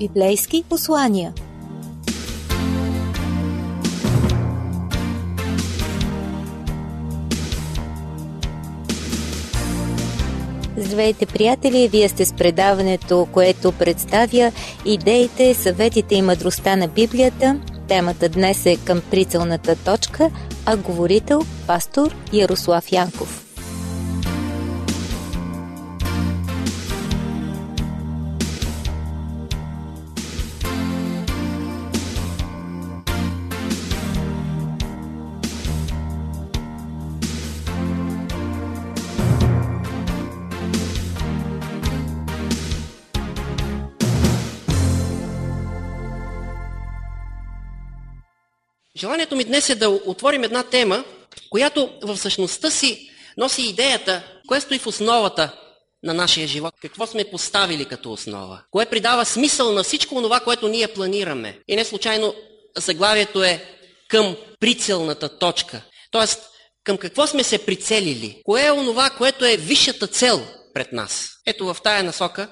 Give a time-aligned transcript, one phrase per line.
[0.00, 1.32] Библейски послания.
[10.76, 11.88] Здравейте, приятели!
[11.88, 14.52] Вие сте с предаването, което представя
[14.84, 17.60] идеите, съветите и мъдростта на Библията.
[17.88, 20.30] Темата днес е към прицелната точка,
[20.66, 23.49] а говорител пастор Ярослав Янков.
[49.00, 51.04] Желанието ми днес е да отворим една тема,
[51.50, 55.52] която в същността си носи идеята, кое стои в основата
[56.02, 56.74] на нашия живот.
[56.82, 58.62] Какво сме поставили като основа?
[58.70, 61.58] Кое придава смисъл на всичко това, което ние планираме?
[61.68, 62.34] И не случайно
[62.76, 63.64] заглавието е
[64.08, 65.82] към прицелната точка.
[66.10, 66.40] Тоест,
[66.84, 68.42] към какво сме се прицелили?
[68.44, 71.30] Кое е онова, което е висшата цел пред нас?
[71.46, 72.48] Ето в тая насока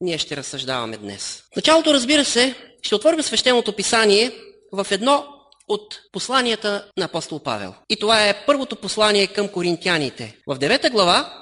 [0.00, 1.42] ние ще разсъждаваме днес.
[1.52, 4.32] В началото, разбира се, ще отворим свещеното писание
[4.72, 5.39] в едно
[5.70, 7.74] от посланията на апостол Павел.
[7.90, 10.36] И това е първото послание към коринтяните.
[10.46, 11.34] В 9 глава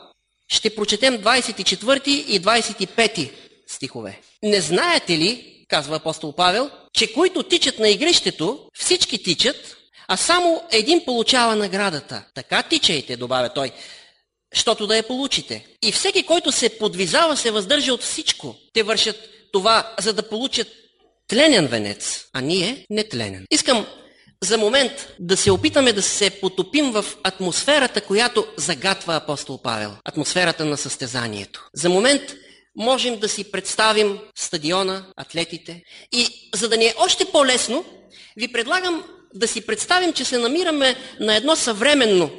[0.48, 3.32] ще прочетем 24 и 25
[3.66, 4.20] стихове.
[4.42, 9.76] Не знаете ли, казва апостол Павел, че които тичат на игрището, всички тичат,
[10.08, 12.24] а само един получава наградата.
[12.34, 13.72] Така тичайте, добавя той,
[14.52, 15.66] щото да я получите.
[15.82, 18.56] И всеки, който се подвизава, се въздържа от всичко.
[18.72, 19.16] Те вършат
[19.52, 20.68] това, за да получат
[21.28, 23.46] тленен венец, а ние нетленен.
[23.50, 23.86] Искам
[24.44, 29.92] за момент да се опитаме да се потопим в атмосферата, която загатва апостол Павел.
[30.04, 31.68] Атмосферата на състезанието.
[31.74, 32.22] За момент
[32.76, 35.82] можем да си представим стадиона, атлетите.
[36.12, 37.84] И за да ни е още по-лесно,
[38.36, 39.04] ви предлагам
[39.34, 42.30] да си представим, че се намираме на едно съвременно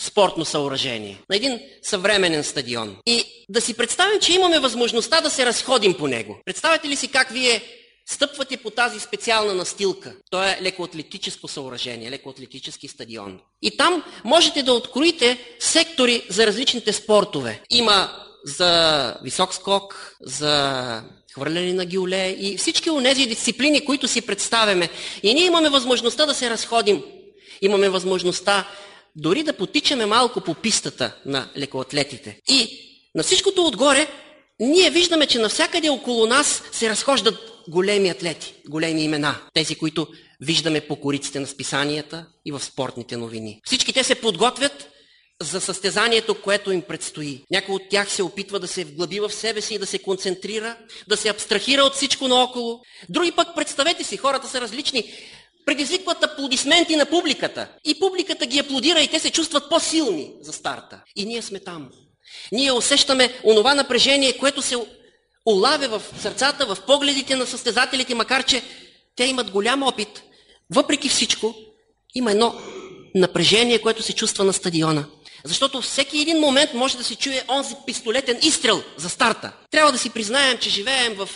[0.00, 2.96] спортно съоръжение, на един съвременен стадион.
[3.06, 6.38] И да си представим, че имаме възможността да се разходим по него.
[6.44, 7.62] Представете ли си как вие
[8.06, 10.14] Стъпвате по тази специална настилка.
[10.30, 13.40] То е лекоатлетическо съоръжение, лекоатлетически стадион.
[13.62, 17.62] И там можете да откроите сектори за различните спортове.
[17.70, 21.02] Има за висок скок, за
[21.34, 24.88] хвърляне на гиоле и всички от тези дисциплини, които си представяме.
[25.22, 27.02] И ние имаме възможността да се разходим.
[27.62, 28.68] Имаме възможността
[29.16, 32.40] дори да потичаме малко по пистата на лекоатлетите.
[32.48, 32.80] И
[33.14, 34.06] на всичкото отгоре,
[34.60, 39.40] ние виждаме, че навсякъде около нас се разхождат големи атлети, големи имена.
[39.54, 40.06] Тези, които
[40.40, 43.60] виждаме по кориците на списанията и в спортните новини.
[43.64, 44.88] Всички те се подготвят
[45.42, 47.44] за състезанието, което им предстои.
[47.50, 50.76] Някой от тях се опитва да се вглъби в себе си и да се концентрира,
[51.08, 52.80] да се абстрахира от всичко наоколо.
[53.08, 55.12] Други пък, представете си, хората са различни,
[55.66, 57.68] предизвикват аплодисменти на публиката.
[57.84, 61.02] И публиката ги аплодира и те се чувстват по-силни за старта.
[61.16, 61.90] И ние сме там.
[62.52, 64.76] Ние усещаме онова напрежение, което се
[65.46, 68.62] улавя в сърцата, в погледите на състезателите, макар че
[69.16, 70.22] те имат голям опит.
[70.70, 71.54] Въпреки всичко,
[72.14, 72.54] има едно
[73.14, 75.04] напрежение, което се чувства на стадиона.
[75.44, 79.52] Защото всеки един момент може да се чуе онзи пистолетен изстрел за старта.
[79.70, 81.28] Трябва да си признаем, че живеем в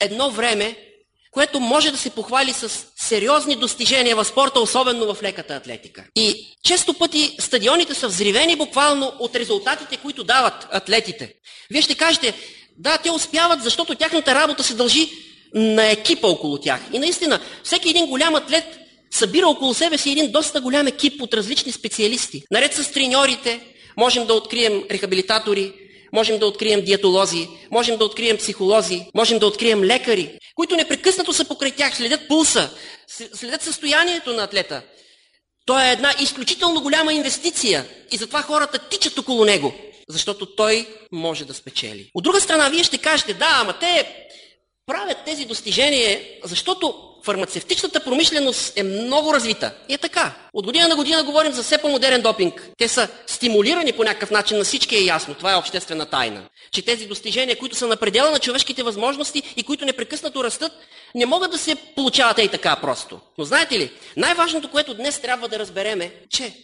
[0.00, 0.76] едно време,
[1.30, 6.04] което може да се похвали с сериозни достижения в спорта, особено в леката атлетика.
[6.16, 11.34] И често пъти стадионите са взривени буквално от резултатите, които дават атлетите.
[11.70, 12.34] Вие ще кажете,
[12.78, 15.10] да, те успяват, защото тяхната работа се дължи
[15.54, 16.80] на екипа около тях.
[16.92, 18.64] И наистина, всеки един голям атлет
[19.10, 22.42] събира около себе си един доста голям екип от различни специалисти.
[22.50, 23.60] Наред с треньорите,
[23.96, 25.72] можем да открием рехабилитатори,
[26.12, 31.44] можем да открием диетолози, можем да открием психолози, можем да открием лекари, които непрекъснато са
[31.44, 32.70] покрай тях, следят пулса,
[33.34, 34.82] следят състоянието на атлета.
[35.66, 39.74] Той е една изключително голяма инвестиция и затова хората тичат около него
[40.08, 42.10] защото той може да спечели.
[42.14, 44.26] От друга страна, вие ще кажете, да, ама те
[44.86, 49.74] правят тези достижения, защото фармацевтичната промишленост е много развита.
[49.88, 50.34] И е така.
[50.52, 52.70] От година на година говорим за все по-модерен допинг.
[52.78, 55.34] Те са стимулирани по някакъв начин, на всички е ясно.
[55.34, 56.42] Това е обществена тайна.
[56.72, 60.72] Че тези достижения, които са на предела на човешките възможности и които непрекъснато растат,
[61.14, 63.20] не могат да се получават и така просто.
[63.38, 66.54] Но знаете ли, най-важното, което днес трябва да разберем е, че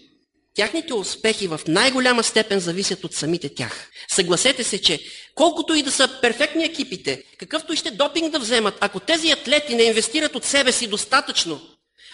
[0.54, 3.90] Тяхните успехи в най-голяма степен зависят от самите тях.
[4.10, 5.00] Съгласете се, че
[5.34, 9.74] колкото и да са перфектни екипите, какъвто и ще допинг да вземат, ако тези атлети
[9.74, 11.60] не инвестират от себе си достатъчно,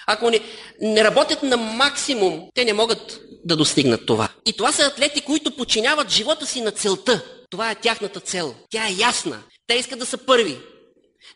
[0.06, 0.40] ако не,
[0.80, 4.28] не работят на максимум, те не могат да достигнат това.
[4.46, 7.24] И това са атлети, които подчиняват живота си на целта.
[7.50, 8.54] Това е тяхната цел.
[8.70, 9.42] Тя е ясна.
[9.66, 10.58] Те искат да са първи.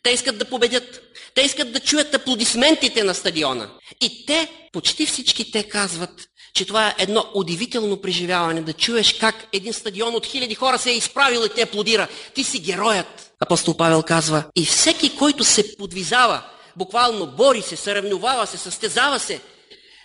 [0.03, 1.03] Те искат да победят.
[1.35, 3.71] Те искат да чуят аплодисментите на стадиона.
[4.01, 9.47] И те, почти всички те казват, че това е едно удивително преживяване, да чуеш как
[9.53, 12.09] един стадион от хиляди хора се е изправил и те аплодира.
[12.35, 13.33] Ти си героят.
[13.41, 16.43] Апостол Павел казва, и всеки, който се подвизава,
[16.77, 19.41] буквално бори се, съревновава се, състезава се,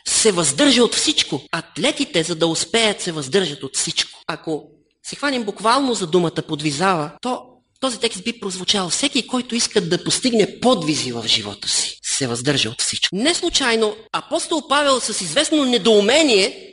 [0.07, 1.41] се въздържа от всичко.
[1.51, 4.19] Атлетите, за да успеят, се въздържат от всичко.
[4.27, 4.63] Ако
[5.03, 7.41] се хванем буквално за думата подвизава, то
[7.79, 8.89] този текст би прозвучал.
[8.89, 13.15] Всеки, който иска да постигне подвизи в живота си, се въздържа от всичко.
[13.15, 16.71] Не случайно апостол Павел с известно недоумение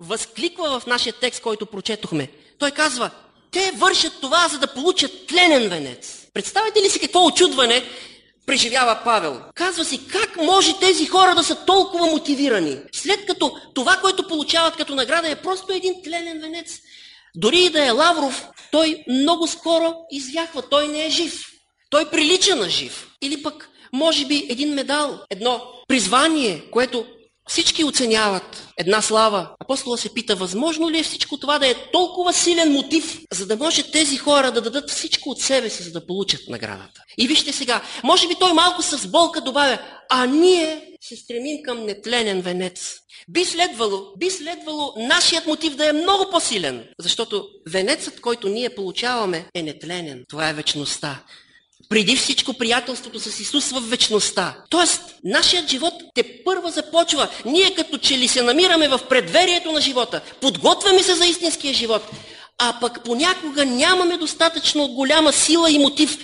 [0.00, 2.28] възкликва в нашия текст, който прочетохме.
[2.58, 3.10] Той казва,
[3.50, 6.26] те вършат това, за да получат тленен венец.
[6.34, 7.84] Представете ли си какво очудване
[8.46, 9.40] преживява Павел?
[9.54, 14.76] Казва си, как може тези хора да са толкова мотивирани, след като това, което получават
[14.76, 16.78] като награда е просто един тленен венец.
[17.34, 20.62] Дори и да е Лавров, той много скоро извяхва.
[20.62, 21.46] Той не е жив.
[21.90, 23.08] Той прилича на жив.
[23.22, 27.06] Или пък, може би, един медал, едно призвание, което
[27.50, 28.68] всички оценяват.
[28.78, 29.50] Една слава.
[29.60, 33.56] Апостола се пита, възможно ли е всичко това да е толкова силен мотив, за да
[33.56, 37.02] може тези хора да дадат всичко от себе си, за да получат наградата.
[37.18, 39.78] И вижте сега, може би той малко с болка добавя,
[40.10, 42.96] а ние се стремим към нетленен венец.
[43.28, 49.46] Би следвало, би следвало нашият мотив да е много по-силен, защото венецът, който ние получаваме,
[49.54, 50.24] е нетленен.
[50.28, 51.22] Това е вечността.
[51.90, 54.56] Преди всичко приятелството с Исус в вечността.
[54.68, 57.28] Тоест, нашият живот те първа започва.
[57.44, 60.20] Ние като че ли се намираме в предверието на живота.
[60.40, 62.02] Подготвяме се за истинския живот.
[62.58, 66.18] А пък понякога нямаме достатъчно голяма сила и мотив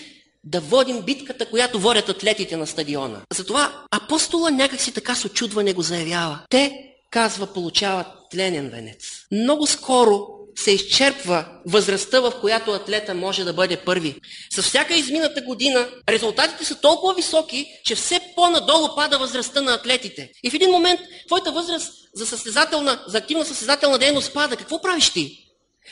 [0.44, 3.20] да водим битката, която водят атлетите на стадиона.
[3.34, 6.38] Затова апостола някакси така с очудване го заявява.
[6.50, 6.72] Те,
[7.10, 9.26] казва, получават тленен венец.
[9.32, 14.20] Много скоро се изчерпва възрастта, в която атлета може да бъде първи.
[14.54, 20.30] С всяка измината година резултатите са толкова високи, че все по-надолу пада възрастта на атлетите.
[20.42, 24.56] И в един момент твоята възраст за, състезателна, за активна състезателна дейност пада.
[24.56, 25.45] Какво правиш ти?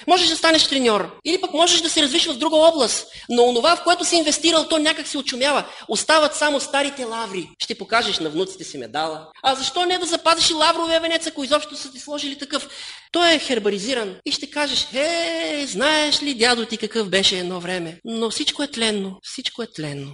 [0.07, 1.11] Можеш да станеш треньор.
[1.25, 3.07] Или пък можеш да се развиш в друга област.
[3.29, 5.65] Но онова, в което си инвестирал, то някак се очумява.
[5.89, 7.51] Остават само старите лаври.
[7.59, 9.27] Ще покажеш на внуците си медала.
[9.43, 12.69] А защо не да запазиш и лавровия венец, ако изобщо са ти сложили такъв?
[13.13, 14.17] Той е хербаризиран.
[14.27, 18.01] И ще кажеш, е, знаеш ли дядо ти какъв беше едно време?
[18.05, 19.19] Но всичко е тленно.
[19.23, 20.13] Всичко е тленно.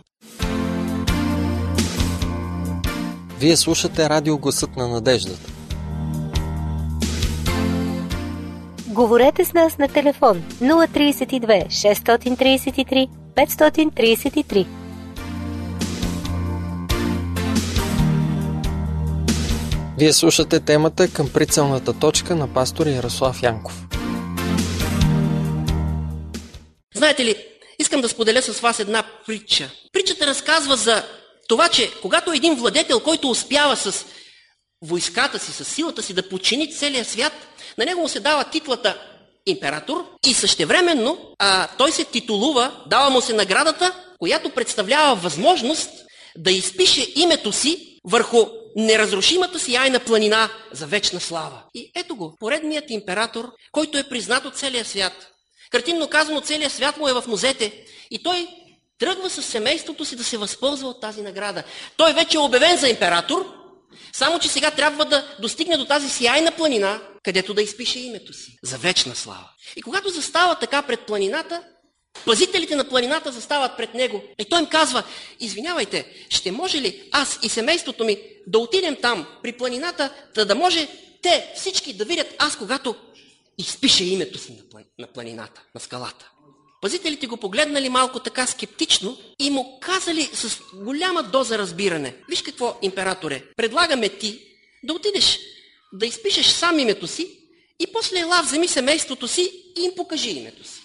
[3.39, 5.60] Вие слушате радио Гласът на надеждата.
[8.91, 14.67] Говорете с нас на телефон 032 633 533.
[19.99, 23.87] Вие слушате темата към прицелната точка на пастор Ярослав Янков.
[26.95, 27.37] Знаете ли,
[27.79, 29.71] искам да споделя с вас една притча.
[29.93, 31.03] Притчата разказва за
[31.49, 34.05] това, че когато един владетел, който успява с
[34.83, 37.33] войската си, с силата си да почини целия свят,
[37.79, 39.03] на него му се дава титлата
[39.47, 45.91] император и същевременно а, той се титулува, дава му се наградата, която представлява възможност
[46.37, 48.47] да изпише името си върху
[48.77, 51.63] неразрушимата си яйна планина за вечна слава.
[51.75, 55.13] И ето го, поредният император, който е признат от целия свят.
[55.71, 58.49] Картинно казано, целият свят му е в музете и той
[58.99, 61.63] тръгва с семейството си да се възползва от тази награда.
[61.97, 63.60] Той вече е обявен за император,
[64.13, 68.59] само, че сега трябва да достигне до тази сияйна планина, където да изпише името си
[68.63, 69.51] за вечна слава.
[69.77, 71.63] И когато застава така пред планината,
[72.25, 74.23] пазителите на планината застават пред него.
[74.39, 75.03] И той им казва,
[75.41, 80.55] извинявайте, ще може ли аз и семейството ми да отидем там, при планината, да, да
[80.55, 80.89] може
[81.23, 82.97] те всички да видят аз, когато
[83.59, 84.63] изпише името си
[84.99, 86.31] на планината, на скалата.
[86.81, 92.15] Пазителите го погледнали малко така скептично и му казали с голяма доза разбиране.
[92.29, 94.41] Виж какво, императоре, предлагаме ти
[94.83, 95.39] да отидеш
[95.93, 97.39] да изпишеш сам името си
[97.81, 100.81] и после ела вземи семейството си и им покажи името си.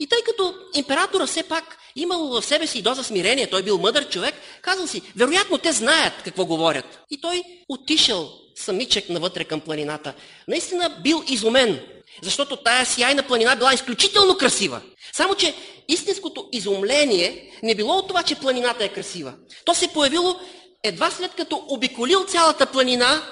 [0.00, 4.08] И тъй като императора все пак имал в себе си доза смирение, той бил мъдър
[4.08, 7.00] човек, казал си, вероятно те знаят какво говорят.
[7.10, 10.14] И той отишъл самичък навътре към планината.
[10.48, 11.80] Наистина бил изумен,
[12.22, 14.80] защото тая сияйна планина била изключително красива.
[15.12, 15.54] Само, че
[15.88, 19.34] истинското изумление не било от това, че планината е красива.
[19.64, 20.36] То се появило
[20.84, 23.22] едва след като обиколил цялата планина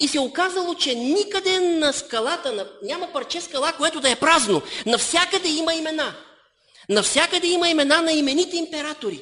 [0.00, 2.66] и се оказало, че никъде на скалата, на...
[2.82, 4.62] няма парче скала, което да е празно.
[4.86, 6.14] Навсякъде има имена.
[6.88, 9.20] Навсякъде има имена на имените императори.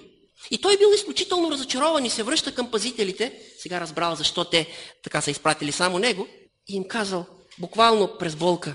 [0.50, 3.38] И той бил изключително разочарован и се връща към пазителите.
[3.58, 4.66] Сега разбрал защо те
[5.02, 6.26] така са изпратили само него.
[6.68, 7.26] И им казал,
[7.62, 8.74] буквално през болка,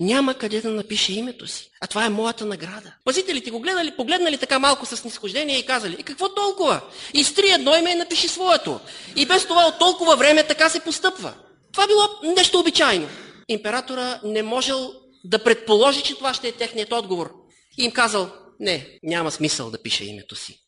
[0.00, 1.70] няма къде да напише името си.
[1.80, 2.94] А това е моята награда.
[3.04, 6.80] Пазителите го гледали, погледнали така малко с нисхождение и казали, и какво толкова?
[7.14, 8.80] Изтри едно име и напиши своето.
[9.16, 11.34] И без това от толкова време така се постъпва.
[11.72, 13.08] Това било нещо обичайно.
[13.48, 14.92] Императора не можел
[15.24, 17.32] да предположи, че това ще е техният отговор.
[17.78, 18.30] И им казал,
[18.60, 20.60] не, няма смисъл да пише името си.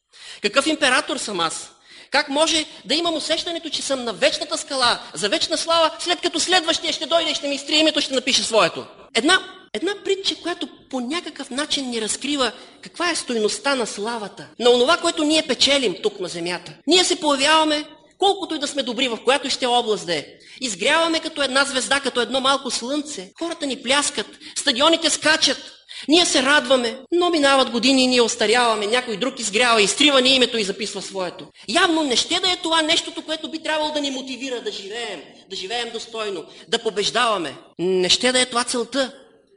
[0.43, 1.73] Какъв император съм аз?
[2.11, 6.41] Как може да имам усещането, че съм на вечната скала, за вечна слава, след като
[6.41, 8.87] следващия ще дойде и ще ми изтрие името, ще напише своето?
[9.15, 9.39] Една,
[9.73, 12.53] една притча, която по някакъв начин ни разкрива
[12.83, 16.73] каква е стойността на славата, на онова, което ние печелим тук на земята.
[16.87, 17.85] Ние се появяваме,
[18.19, 20.27] колкото и да сме добри, в която ще област да е.
[20.61, 23.33] Изгряваме като една звезда, като едно малко слънце.
[23.39, 24.27] Хората ни пляскат,
[24.57, 25.73] стадионите скачат,
[26.09, 30.59] ние се радваме, но минават години и ние остаряваме, някой друг изгрява, изтрива ни името
[30.59, 31.47] и записва своето.
[31.69, 35.23] Явно не ще да е това нещото, което би трябвало да ни мотивира да живеем,
[35.51, 37.57] да живеем достойно, да побеждаваме.
[37.79, 39.13] Не ще да е това целта,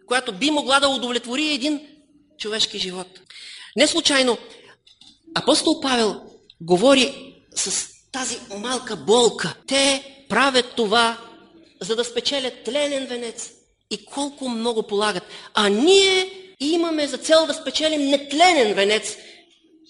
[0.08, 1.82] която би могла да удовлетвори един
[2.40, 3.08] човешки живот.
[3.76, 4.38] Не случайно
[5.36, 6.22] апостол Павел
[6.62, 9.56] говори с тази малка болка.
[9.68, 11.18] Те правят това,
[11.82, 13.52] за да спечелят тленен венец,
[13.94, 15.24] и колко много полагат.
[15.54, 19.18] А ние имаме за цел да спечелим нетленен венец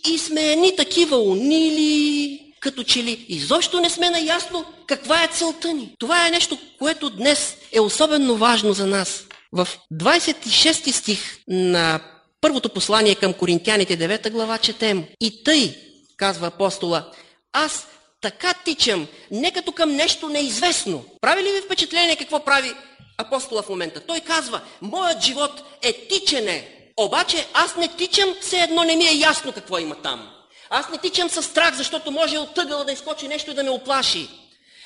[0.09, 5.73] и сме едни такива унили, като че ли изобщо не сме наясно каква е целта
[5.73, 5.95] ни.
[5.99, 9.25] Това е нещо, което днес е особено важно за нас.
[9.51, 11.99] В 26 стих на
[12.41, 15.03] първото послание към Коринтяните 9 глава четем.
[15.21, 15.75] И тъй,
[16.17, 17.11] казва апостола,
[17.53, 17.87] аз
[18.21, 21.05] така тичам, не като към нещо неизвестно.
[21.21, 22.73] Прави ли ви впечатление какво прави
[23.17, 23.99] апостола в момента.
[23.99, 29.19] Той казва, моят живот е тичене, обаче аз не тичам, все едно не ми е
[29.19, 30.29] ясно какво има там.
[30.69, 33.69] Аз не тичам със страх, защото може от тъгъла да изкочи нещо и да ме
[33.69, 34.29] оплаши.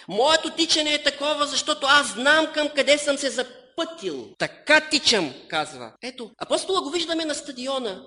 [0.08, 4.28] Моето тичане е такова, защото аз знам към къде съм се запътил.
[4.38, 5.92] Така тичам, казва.
[6.04, 8.02] Ето, апостола го виждаме на стадиона.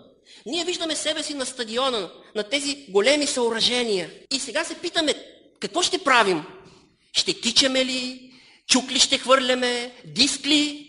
[0.46, 4.10] Ние виждаме себе си на стадиона, на тези големи съоръжения.
[4.30, 5.14] И сега се питаме,
[5.60, 6.44] какво ще правим?
[7.12, 8.29] Ще тичаме ли?
[8.70, 9.92] Чук ли ще хвърляме?
[10.04, 10.86] Диск ли?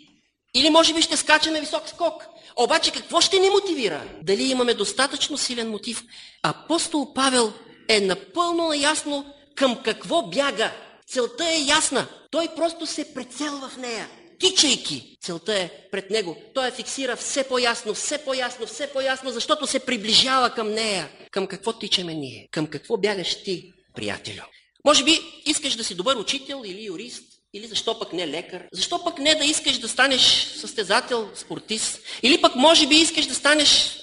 [0.55, 2.25] Или може би ще скачаме висок скок?
[2.55, 4.03] Обаче какво ще ни мотивира?
[4.23, 6.03] Дали имаме достатъчно силен мотив?
[6.43, 7.53] Апостол Павел
[7.89, 10.71] е напълно наясно към какво бяга.
[11.07, 12.07] Целта е ясна.
[12.31, 14.09] Той просто се прецелва в нея.
[14.39, 16.38] Тичайки, целта е пред него.
[16.53, 21.09] Той я фиксира все по-ясно, все по-ясно, все по-ясно, защото се приближава към нея.
[21.31, 22.47] Към какво тичаме ние?
[22.51, 24.43] Към какво бягаш ти, приятелю?
[24.85, 28.67] Може би искаш да си добър учител или юрист, или защо пък не лекар?
[28.74, 32.00] Защо пък не да искаш да станеш състезател, спортист?
[32.24, 33.98] Или пък може би искаш да станеш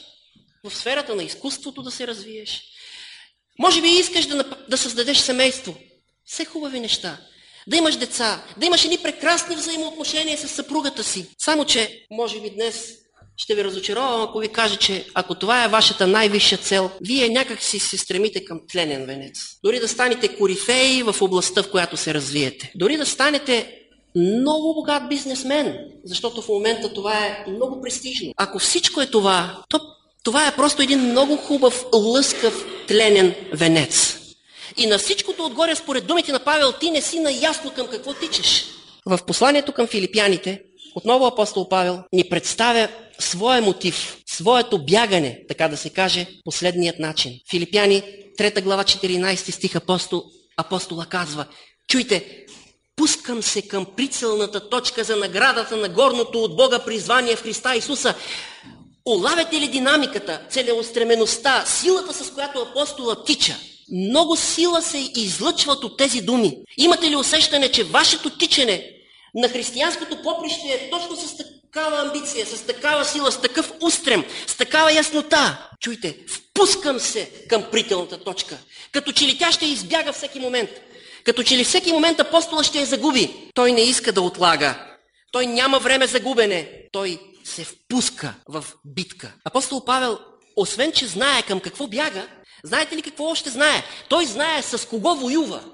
[0.65, 2.63] в сферата на изкуството да се развиеш?
[3.59, 5.75] Може би искаш да, да създадеш семейство.
[6.25, 7.19] Все хубави неща.
[7.67, 11.27] Да имаш деца, да имаш едни прекрасни взаимоотношения с съпругата си.
[11.39, 12.95] Само, че може би днес
[13.39, 17.63] ще ви разочаровам, ако ви кажа, че ако това е вашата най-висша цел, вие някак
[17.63, 19.39] си се стремите към тленен венец.
[19.65, 22.73] Дори да станете корифеи в областта, в която се развиете.
[22.75, 23.75] Дори да станете
[24.17, 28.33] много богат бизнесмен, защото в момента това е много престижно.
[28.37, 29.81] Ако всичко е това, то
[30.25, 34.19] това е просто един много хубав, лъскав, тленен венец.
[34.77, 38.65] И на всичкото отгоре, според думите на Павел, ти не си наясно към какво тичаш.
[39.07, 40.63] В посланието към филипяните,
[40.95, 47.33] отново апостол Павел ни представя своя мотив, своето бягане, така да се каже, последният начин.
[47.51, 48.03] Филипяни,
[48.39, 50.25] 3 глава, 14 стих апостол,
[50.57, 51.47] апостола казва,
[51.89, 52.47] чуйте,
[52.97, 58.15] пускам се към прицелната точка за наградата на горното от Бога призвание в Христа Исуса.
[59.07, 63.57] Улавяте ли динамиката, целеустремеността, силата, с която апостола тича?
[63.93, 66.57] Много сила се излъчват от тези думи.
[66.77, 68.98] Имате ли усещане, че вашето тичане
[69.35, 74.57] на християнското поприще е точно с такава амбиция, с такава сила, с такъв устрем, с
[74.57, 75.69] такава яснота.
[75.81, 78.59] Чуйте, впускам се към прителната точка.
[78.93, 80.71] Като че ли тя ще избяга всеки момент.
[81.25, 83.51] Като че ли всеки момент апостола ще я загуби.
[83.55, 84.87] Той не иска да отлага.
[85.33, 86.73] Той няма време за губене.
[86.93, 89.35] Той се впуска в битка.
[89.45, 90.19] Апостол Павел,
[90.57, 92.29] освен че знае към какво бяга,
[92.65, 93.83] знаете ли какво още знае?
[94.09, 95.65] Той знае с кого воюва.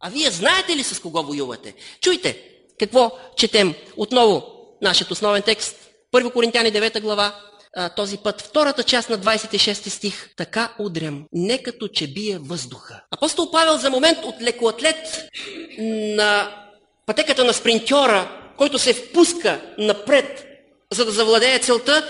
[0.00, 1.74] А вие знаете ли с кого воювате?
[2.00, 4.46] Чуйте, какво четем отново
[4.82, 5.76] нашият основен текст.
[6.14, 7.34] 1 Коринтяни 9 глава,
[7.96, 10.30] този път втората част на 26 стих.
[10.36, 13.00] Така удрям, не като че бие въздуха.
[13.10, 15.28] Апостол Павел за момент от лекоатлет
[15.78, 16.56] на
[17.06, 20.46] пътеката на спринтьора, който се впуска напред,
[20.92, 22.08] за да завладее целта,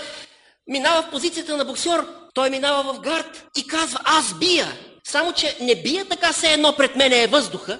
[0.67, 2.05] минава в позицията на боксер.
[2.33, 4.67] Той минава в гард и казва, аз бия.
[5.03, 7.79] Само, че не бия така се едно пред мене е въздуха,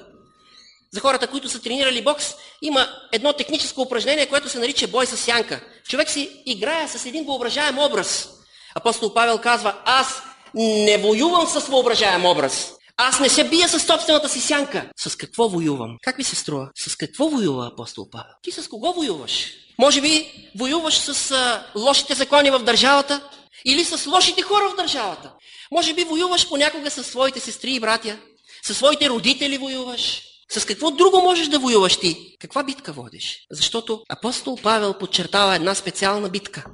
[0.95, 5.17] За хората, които са тренирали бокс, има едно техническо упражнение, което се нарича бой с
[5.17, 5.61] сянка.
[5.89, 8.29] Човек си играе с един въображаем образ.
[8.75, 10.21] Апостол Павел казва, аз
[10.53, 12.73] не воювам с въображаем образ.
[12.97, 14.89] Аз не се бия с собствената си сянка.
[14.97, 15.97] С какво воювам?
[16.01, 16.69] Как ви се струва?
[16.75, 18.33] С какво воюва апостол Павел?
[18.41, 19.47] Ти с кого воюваш?
[19.79, 23.29] Може би воюваш с а, лошите закони в държавата?
[23.65, 25.31] Или с лошите хора в държавата?
[25.71, 28.17] Може би воюваш понякога с своите сестри и братя?
[28.63, 30.21] Със своите родители воюваш?
[30.51, 32.35] С какво друго можеш да воюваш ти?
[32.39, 33.45] Каква битка водиш?
[33.51, 36.65] Защото апостол Павел подчертава една специална битка.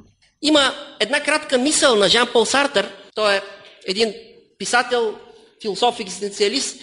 [0.42, 3.42] Има една кратка мисъл на Жан Пол Сартър, той е
[3.88, 4.14] един
[4.58, 5.16] писател,
[5.62, 6.80] философ, екзистенциалист,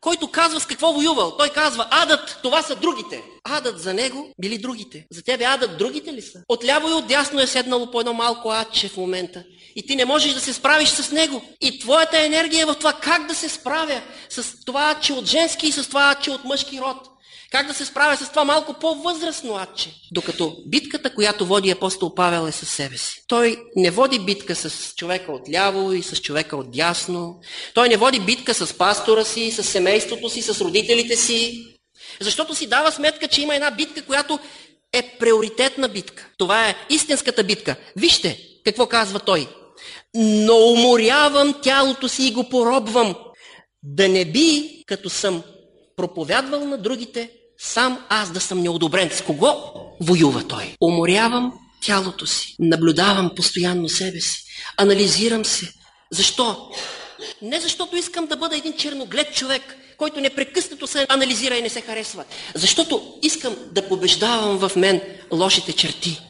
[0.00, 1.36] който казва с какво воювал.
[1.36, 3.22] Той казва, адът, това са другите.
[3.44, 5.06] Адът за него били другите.
[5.10, 6.42] За тебе адът другите ли са?
[6.48, 9.44] Отляво и отдясно е седнало по едно малко адче в момента.
[9.76, 11.42] И ти не можеш да се справиш с него.
[11.60, 15.66] И твоята енергия е в това как да се справя с това адче от женски
[15.66, 17.09] и с това адче от мъжки род.
[17.50, 19.90] Как да се справя с това малко по-възрастно адче?
[20.12, 23.22] Докато битката, която води апостол Павел е със себе си.
[23.28, 27.40] Той не води битка с човека от ляво и с човека от дясно.
[27.74, 31.66] Той не води битка с пастора си, с семейството си, с родителите си.
[32.20, 34.38] Защото си дава сметка, че има една битка, която
[34.92, 36.28] е приоритетна битка.
[36.38, 37.76] Това е истинската битка.
[37.96, 39.48] Вижте какво казва той.
[40.14, 43.14] Но уморявам тялото си и го поробвам,
[43.82, 45.42] да не би, като съм
[45.96, 47.30] проповядвал на другите,
[47.62, 49.10] сам аз да съм неодобрен.
[49.10, 49.54] С кого
[50.00, 50.76] воюва той?
[50.80, 51.52] Уморявам
[51.84, 54.44] тялото си, наблюдавам постоянно себе си,
[54.76, 55.72] анализирам се.
[56.10, 56.70] Защо?
[57.42, 61.80] Не защото искам да бъда един черноглед човек, който непрекъснато се анализира и не се
[61.80, 62.24] харесва.
[62.54, 65.00] Защото искам да побеждавам в мен
[65.32, 66.20] лошите черти.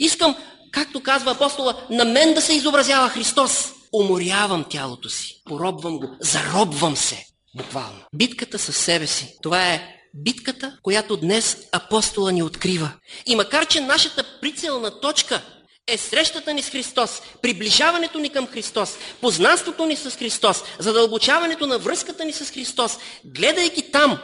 [0.00, 0.36] Искам,
[0.72, 3.72] както казва апостола, на мен да се изобразява Христос.
[3.92, 7.26] Уморявам тялото си, поробвам го, заробвам се.
[7.56, 8.00] Буквално.
[8.14, 9.36] Битката със себе си.
[9.42, 12.92] Това е битката, която днес апостола ни открива.
[13.26, 15.42] И макар, че нашата прицелна точка
[15.86, 21.78] е срещата ни с Христос, приближаването ни към Христос, познанството ни с Христос, задълбочаването на
[21.78, 24.18] връзката ни с Христос, гледайки там,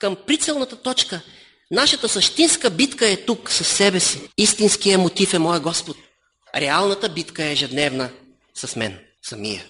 [0.00, 1.20] към прицелната точка,
[1.70, 4.20] нашата същинска битка е тук със себе си.
[4.38, 5.96] Истинският мотив е моя Господ.
[6.56, 8.10] Реалната битка е ежедневна
[8.54, 9.64] с мен, самия.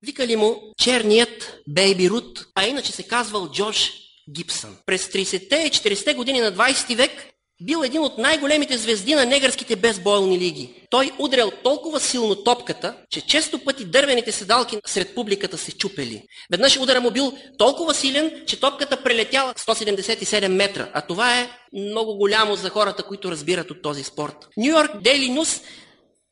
[0.07, 3.93] Викали му черният Бейби Рут, а иначе се казвал Джордж
[4.31, 4.77] Гибсън.
[4.87, 7.33] През 30-те и 40-те години на 20 век
[7.65, 10.75] бил един от най-големите звезди на негърските безболни лиги.
[10.91, 16.23] Той удрял толкова силно топката, че често пъти дървените седалки сред публиката се чупели.
[16.51, 22.17] Веднъж удара му бил толкова силен, че топката прелетяла 177 метра, а това е много
[22.17, 24.49] голямо за хората, които разбират от този спорт.
[24.57, 25.61] Нью Йорк Дейли Нюс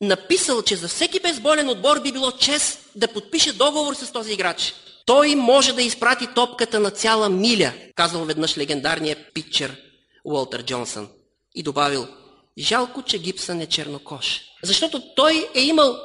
[0.00, 4.74] написал, че за всеки безболен отбор би било чест да подпише договор с този играч.
[5.06, 9.76] Той може да изпрати топката на цяла миля, казал веднъж легендарният питчер
[10.24, 11.08] Уолтер Джонсън.
[11.54, 12.08] И добавил,
[12.58, 14.40] жалко, че Гибсън е чернокож.
[14.62, 15.96] Защото той е имал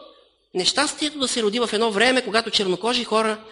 [0.54, 3.44] нещастието да се роди в едно време, когато чернокожи хора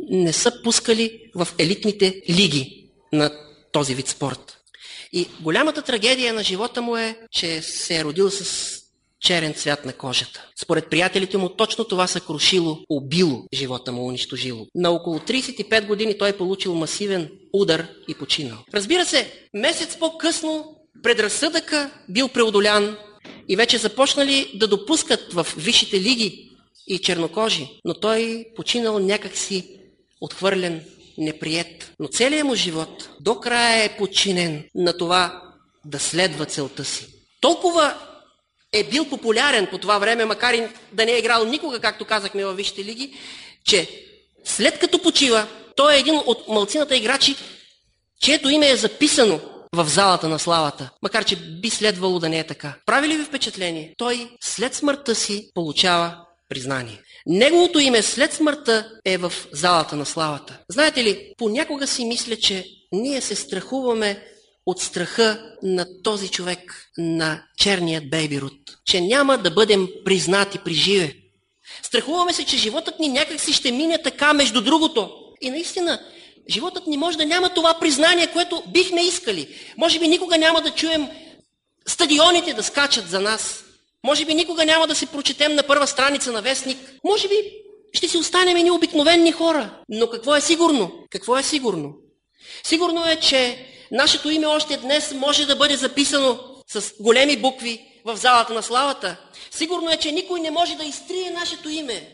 [0.00, 3.30] не са пускали в елитните лиги на
[3.72, 4.58] този вид спорт.
[5.12, 8.81] И голямата трагедия на живота му е, че се е родил с
[9.22, 10.46] черен цвят на кожата.
[10.62, 14.66] Според приятелите му точно това са крушило, убило, живота му унищожило.
[14.74, 18.58] На около 35 години той е получил масивен удар и починал.
[18.74, 22.96] Разбира се, месец по-късно предразсъдъка бил преодолян
[23.48, 26.50] и вече започнали да допускат в висшите лиги
[26.86, 29.78] и чернокожи, но той починал някакси
[30.20, 30.80] отхвърлен,
[31.18, 31.92] неприят.
[32.00, 35.42] Но целият му живот до края е подчинен на това
[35.84, 37.06] да следва целта си.
[37.40, 37.94] Толкова
[38.72, 42.44] е бил популярен по това време, макар и да не е играл никога, както казахме
[42.44, 43.14] във Висшите лиги,
[43.64, 43.88] че
[44.44, 47.36] след като почива, той е един от малцината играчи,
[48.20, 49.40] чието име е записано
[49.74, 52.74] в залата на славата, макар че би следвало да не е така.
[52.86, 53.94] Прави ли ви впечатление?
[53.98, 56.16] Той след смъртта си получава
[56.48, 57.00] признание.
[57.26, 60.58] Неговото име след смъртта е в залата на славата.
[60.68, 64.24] Знаете ли, понякога си мисля, че ние се страхуваме
[64.66, 71.14] от страха на този човек, на черният Бейбирут, че няма да бъдем признати при живе.
[71.82, 75.10] Страхуваме се, че животът ни някак си ще мине така между другото.
[75.40, 76.00] И наистина,
[76.50, 79.48] животът ни може да няма това признание, което бихме искали.
[79.76, 81.08] Може би никога няма да чуем
[81.86, 83.64] стадионите да скачат за нас.
[84.04, 86.78] Може би никога няма да си прочетем на първа страница на вестник.
[87.04, 87.34] Може би
[87.92, 89.80] ще си останем ни обикновени хора.
[89.88, 90.92] Но какво е сигурно?
[91.10, 91.94] Какво е сигурно?
[92.64, 96.38] Сигурно е, че нашето име още днес може да бъде записано
[96.72, 99.16] с големи букви в залата на славата.
[99.50, 102.08] Сигурно е, че никой не може да изтрие нашето име.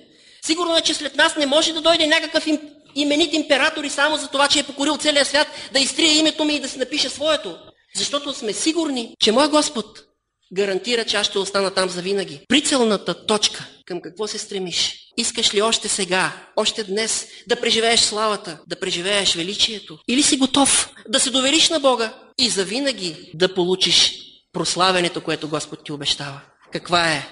[0.47, 2.61] Сигурно е, че след нас не може да дойде някакъв им,
[2.95, 6.55] именит император и само за това, че е покорил целия свят, да изтрие името ми
[6.55, 7.59] и да си напише своето.
[7.97, 10.08] Защото сме сигурни, че мой Господ
[10.55, 12.41] гарантира, че аз ще остана там за винаги.
[12.49, 14.95] Прицелната точка към какво се стремиш?
[15.17, 19.99] Искаш ли още сега, още днес да преживееш славата, да преживееш величието?
[20.09, 24.13] Или си готов да се довериш на Бога и за винаги да получиш
[24.53, 26.41] прославянето, което Господ ти обещава?
[26.73, 27.29] Каква е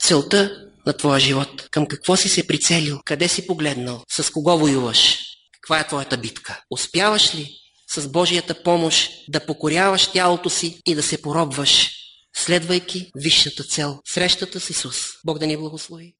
[0.00, 0.50] целта
[0.86, 1.68] на твоя живот?
[1.70, 3.00] Към какво си се прицелил?
[3.04, 4.02] Къде си погледнал?
[4.10, 5.18] С кого воюваш?
[5.52, 6.60] Каква е твоята битка?
[6.70, 7.50] Успяваш ли
[7.90, 11.90] с Божията помощ да покоряваш тялото си и да се поробваш
[12.36, 14.96] следвайки висшата цел– срещата с Исус.
[15.24, 16.14] Бог да ни благослови.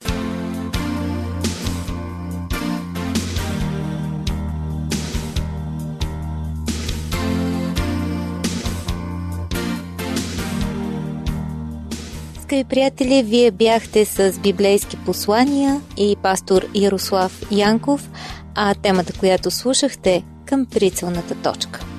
[12.42, 18.10] Скъпи приятели, вие бяхте с библейски послания и пастор Ярослав Янков,
[18.54, 21.93] а темата, която слушахте към прицелната точка.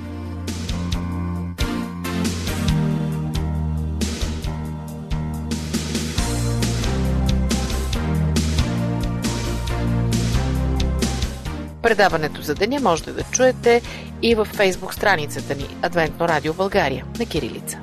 [11.85, 13.81] Предаването за деня можете да чуете
[14.21, 17.79] и в фейсбук страницата ни Адвентно радио България на Кирилица.